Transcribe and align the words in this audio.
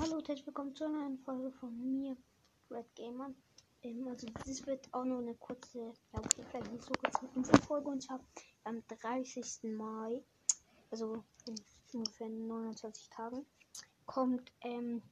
Hallo 0.00 0.16
und 0.16 0.26
herzlich 0.28 0.46
willkommen 0.46 0.74
zu 0.74 0.84
einer 0.84 1.00
neuen 1.00 1.18
Folge 1.18 1.50
von 1.50 1.76
mir, 1.78 2.16
Red 2.70 2.86
Gamer. 2.94 3.34
Ähm, 3.82 4.08
also 4.08 4.26
das 4.46 4.66
wird 4.66 4.88
auch 4.94 5.04
nur 5.04 5.18
eine 5.18 5.34
kurze, 5.34 5.92
ja 6.12 6.18
okay, 6.18 6.42
vielleicht 6.50 6.72
nicht 6.72 6.84
so 6.84 6.92
kurze 6.94 7.28
Infofolge 7.36 7.90
und 7.90 8.02
ich 8.02 8.08
habe 8.08 8.24
am 8.64 8.82
30. 8.88 9.44
Mai, 9.64 10.22
also 10.90 11.22
in 11.46 11.54
ungefähr 11.92 12.30
29 12.30 13.10
Tagen, 13.10 13.44
kommt 14.06 14.50
ähm, 14.62 15.02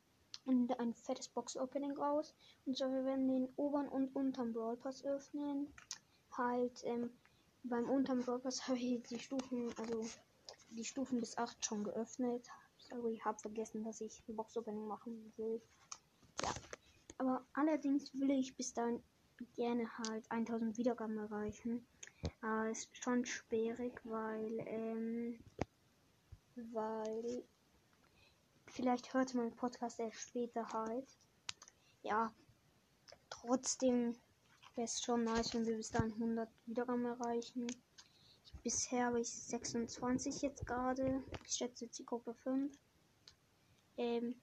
ein 0.46 0.95
fettes 0.95 1.29
Box-Opening 1.29 1.93
raus. 1.93 2.34
Und 2.64 2.79
zwar 2.79 2.91
wir 2.91 3.05
werden 3.05 3.29
den 3.29 3.48
oberen 3.57 3.89
und 3.89 4.16
unteren 4.16 4.55
Brawl 4.55 4.79
Pass 4.79 5.05
öffnen. 5.05 5.70
Halt, 6.32 6.80
ähm, 6.84 7.11
beim 7.62 7.91
unteren 7.91 8.23
Brawl 8.23 8.39
Pass 8.39 8.62
habe 8.68 8.79
ich 8.79 9.02
die 9.02 9.18
Stufen, 9.18 9.68
also 9.77 10.09
die 10.70 10.84
Stufen 10.84 11.20
bis 11.20 11.36
8 11.36 11.62
schon 11.62 11.84
geöffnet. 11.84 12.48
Sorry, 12.91 13.14
ich 13.14 13.25
habe 13.25 13.39
vergessen, 13.39 13.84
dass 13.84 14.00
ich 14.00 14.23
ein 14.29 14.36
Box-Opening 14.36 14.86
machen 14.86 15.32
will. 15.37 15.61
Ja. 16.42 16.55
Aber 17.19 17.45
allerdings 17.52 18.12
will 18.14 18.30
ich 18.30 18.56
bis 18.56 18.73
dann 18.73 19.02
gerne 19.55 19.87
halt 19.98 20.30
1000 20.30 20.77
Wiedergaben 20.78 21.19
erreichen. 21.19 21.87
Aber 22.41 22.70
ist 22.70 22.88
schon 22.97 23.24
schwierig, 23.24 24.01
weil, 24.05 24.59
ähm, 24.66 25.38
weil 26.56 27.45
vielleicht 28.66 29.12
hört 29.12 29.34
mein 29.34 29.55
Podcast 29.55 30.00
erst 30.00 30.20
später 30.20 30.66
halt. 30.73 31.06
Ja, 32.02 32.33
trotzdem 33.28 34.14
wäre 34.75 34.84
es 34.86 35.02
schon 35.02 35.25
nice, 35.25 35.55
wenn 35.55 35.66
wir 35.66 35.77
bis 35.77 35.91
dann 35.91 36.12
100 36.12 36.48
Wiedergaben 36.66 37.05
erreichen. 37.05 37.66
Bisher 38.68 39.06
habe 39.06 39.20
ich 39.20 39.30
26 39.30 40.42
jetzt 40.42 40.66
gerade. 40.66 41.24
Ich 41.42 41.52
schätze 41.52 41.90
Zielgruppe 41.90 42.34
5. 42.34 42.70
Ähm, 43.96 44.34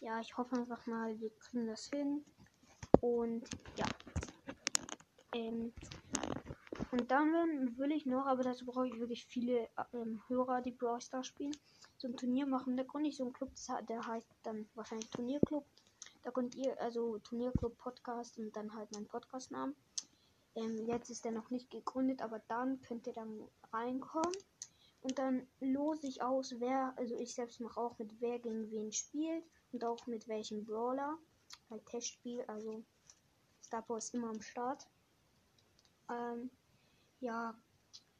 ja, 0.00 0.20
ich 0.20 0.38
hoffe 0.38 0.56
einfach 0.56 0.86
mal, 0.86 1.20
wir 1.20 1.28
kriegen 1.36 1.66
das 1.66 1.90
hin. 1.90 2.24
Und 3.02 3.42
ja. 3.76 3.84
Ähm, 5.34 5.74
und 6.92 7.10
dann 7.10 7.76
will 7.76 7.92
ich 7.92 8.06
noch, 8.06 8.24
aber 8.24 8.42
dazu 8.42 8.64
brauche 8.64 8.88
ich 8.88 8.98
wirklich 8.98 9.26
viele 9.26 9.68
ähm, 9.92 10.22
Hörer, 10.28 10.62
die 10.62 10.72
Brawl 10.72 11.02
Stars 11.02 11.26
spielen, 11.26 11.54
so 11.98 12.08
ein 12.08 12.16
Turnier 12.16 12.46
machen. 12.46 12.74
Da 12.74 12.84
konnte 12.84 13.10
ich 13.10 13.18
so 13.18 13.26
ein 13.26 13.34
Club, 13.34 13.50
der 13.86 14.06
heißt 14.06 14.28
dann 14.44 14.66
wahrscheinlich 14.76 15.10
Turnierclub. 15.10 15.66
Da 16.22 16.30
könnt 16.30 16.54
ihr, 16.54 16.80
also 16.80 17.18
Turnierclub 17.18 17.76
Podcast 17.76 18.38
und 18.38 18.56
dann 18.56 18.74
halt 18.74 18.90
mein 18.92 19.04
Podcastnamen. 19.04 19.76
Ähm, 20.58 20.86
jetzt 20.86 21.10
ist 21.10 21.24
der 21.24 21.32
noch 21.32 21.50
nicht 21.50 21.70
gegründet, 21.70 22.20
aber 22.20 22.40
dann 22.48 22.80
könnt 22.82 23.06
ihr 23.06 23.12
dann 23.12 23.48
reinkommen. 23.72 24.32
Und 25.00 25.18
dann 25.18 25.46
lose 25.60 26.06
ich 26.06 26.22
aus, 26.22 26.54
wer, 26.58 26.92
also 26.96 27.14
ich 27.16 27.34
selbst 27.34 27.60
mache 27.60 27.80
auch 27.80 27.98
mit 27.98 28.20
wer 28.20 28.38
gegen 28.40 28.70
wen 28.70 28.90
spielt 28.92 29.44
und 29.72 29.84
auch 29.84 30.06
mit 30.06 30.26
welchem 30.26 30.64
Brawler. 30.64 31.16
Halt 31.70 31.86
Testspiel, 31.86 32.42
also 32.48 32.82
Star 33.62 33.84
ist 33.96 34.14
immer 34.14 34.30
am 34.30 34.42
Start. 34.42 34.86
Ähm, 36.10 36.50
ja, 37.20 37.54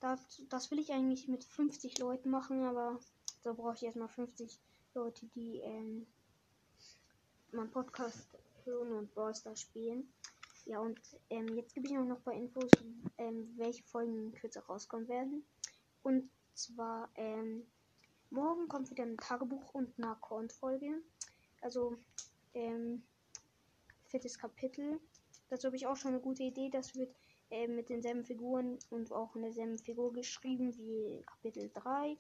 das, 0.00 0.20
das 0.48 0.70
will 0.70 0.78
ich 0.78 0.92
eigentlich 0.92 1.26
mit 1.26 1.42
50 1.42 1.98
Leuten 1.98 2.30
machen, 2.30 2.64
aber 2.64 3.00
so 3.42 3.54
brauche 3.54 3.74
ich 3.74 3.82
erstmal 3.82 4.08
50 4.08 4.60
Leute, 4.94 5.26
die 5.34 5.58
ähm, 5.58 6.06
meinen 7.50 7.70
Podcast 7.70 8.28
hören 8.64 8.92
und 8.92 9.14
Brawl 9.14 9.34
Stars 9.34 9.60
spielen. 9.60 10.12
Ja, 10.68 10.80
und 10.80 11.00
ähm, 11.30 11.48
jetzt 11.56 11.74
gebe 11.74 11.86
ich 11.86 11.94
noch 11.94 12.02
ein 12.02 12.22
paar 12.22 12.34
Infos, 12.34 12.70
ähm, 13.16 13.54
welche 13.56 13.82
Folgen 13.84 14.32
kürzer 14.32 14.60
rauskommen 14.66 15.08
werden. 15.08 15.42
Und 16.02 16.28
zwar, 16.52 17.08
ähm, 17.14 17.66
morgen 18.28 18.68
kommt 18.68 18.90
wieder 18.90 19.04
ein 19.04 19.16
Tagebuch 19.16 19.72
und 19.72 19.94
eine 19.96 20.10
Account-Folge. 20.10 21.00
Also, 21.62 21.96
ähm, 22.52 23.02
viertes 24.08 24.38
Kapitel. 24.38 25.00
Dazu 25.48 25.68
habe 25.68 25.76
ich 25.76 25.86
auch 25.86 25.96
schon 25.96 26.12
eine 26.12 26.20
gute 26.20 26.42
Idee. 26.42 26.68
Das 26.68 26.94
wird 26.94 27.16
äh, 27.50 27.66
mit 27.66 27.88
denselben 27.88 28.26
Figuren 28.26 28.78
und 28.90 29.10
auch 29.10 29.34
in 29.36 29.42
derselben 29.42 29.78
Figur 29.78 30.12
geschrieben 30.12 30.76
wie 30.76 31.22
Kapitel 31.24 31.70
3. 31.72 32.18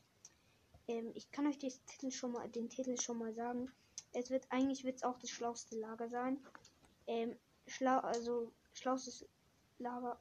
Ähm, 0.88 1.12
ich 1.14 1.30
kann 1.30 1.46
euch 1.46 1.58
den 1.58 1.72
Titel 1.84 2.10
schon 2.10 2.32
mal, 2.32 2.48
den 2.48 2.70
Titel 2.70 2.98
schon 2.98 3.18
mal 3.18 3.34
sagen. 3.34 3.70
Es 4.14 4.30
wird 4.30 4.46
eigentlich 4.48 4.84
wird's 4.84 5.02
auch 5.02 5.18
das 5.18 5.28
schlauste 5.28 5.78
Lager 5.78 6.08
sein. 6.08 6.38
Ähm, 7.06 7.36
schlau, 7.68 7.98
also 8.00 8.52
schlaustes 8.72 9.26
Lager 9.78 10.18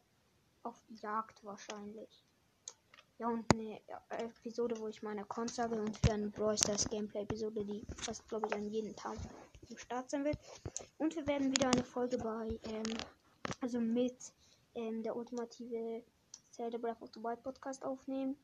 auf 0.63 0.83
Jagd 1.01 1.43
wahrscheinlich. 1.43 2.23
Ja, 3.19 3.29
und 3.29 3.51
eine 3.53 3.81
Episode, 4.09 4.77
wo 4.79 4.87
ich 4.87 5.01
meine 5.01 5.21
Accounts 5.21 5.57
und 5.57 5.97
für 5.97 6.13
eine 6.13 6.29
Brawl 6.29 6.55
Stars 6.55 6.87
Gameplay 6.87 7.23
Episode, 7.23 7.65
die 7.65 7.83
fast, 7.95 8.27
glaube 8.27 8.47
ich, 8.47 8.53
an 8.53 8.69
jedem 8.69 8.95
Tag 8.95 9.17
im 9.69 9.77
Start 9.77 10.11
sein 10.11 10.23
wird. 10.23 10.37
Und 10.99 11.15
wir 11.15 11.25
werden 11.25 11.49
wieder 11.49 11.69
eine 11.69 11.83
Folge 11.83 12.17
bei, 12.19 12.59
ähm, 12.63 12.97
also 13.59 13.79
mit 13.79 14.15
ähm, 14.75 15.01
der 15.01 15.15
ultimative 15.15 16.03
Zelda 16.51 16.77
Breath 16.77 17.01
of 17.01 17.09
the 17.15 17.23
Wild 17.23 17.41
Podcast 17.41 17.83
aufnehmen. 17.83 18.37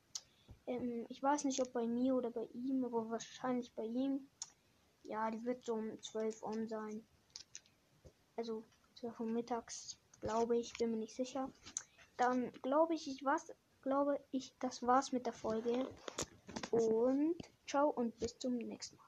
Ähm, 0.65 1.05
ich 1.09 1.21
weiß 1.21 1.43
nicht, 1.43 1.61
ob 1.61 1.71
bei 1.71 1.85
mir 1.85 2.15
oder 2.15 2.31
bei 2.31 2.45
ihm, 2.53 2.83
aber 2.83 3.07
wahrscheinlich 3.11 3.71
bei 3.75 3.83
ihm. 3.83 4.27
Ja, 5.03 5.29
die 5.29 5.43
wird 5.45 5.63
so 5.63 5.75
um 5.75 6.01
12 6.01 6.41
on 6.41 6.67
sein. 6.67 7.05
Also 8.35 8.63
12 8.95 9.19
Uhr 9.19 9.25
mittags, 9.27 9.97
glaube 10.21 10.57
ich, 10.57 10.73
bin 10.73 10.91
mir 10.91 10.97
nicht 10.97 11.15
sicher. 11.15 11.49
Dann 12.17 12.51
glaube 12.61 12.93
ich, 12.93 13.07
ich 13.07 13.23
was, 13.25 13.51
glaube 13.81 14.19
ich, 14.31 14.53
das 14.59 14.81
war's 14.83 15.11
mit 15.11 15.25
der 15.25 15.33
Folge. 15.33 15.87
Und 16.71 17.35
ciao 17.67 17.89
und 17.89 18.17
bis 18.19 18.37
zum 18.37 18.57
nächsten 18.57 18.97
Mal. 18.97 19.03